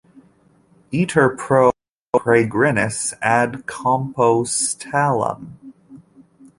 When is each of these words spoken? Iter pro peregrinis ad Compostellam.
Iter 0.91 1.29
pro 1.29 1.71
peregrinis 2.15 3.13
ad 3.21 3.67
Compostellam. 3.67 5.73